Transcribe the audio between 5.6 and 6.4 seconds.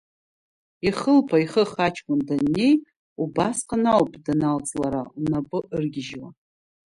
ыргьежьуа…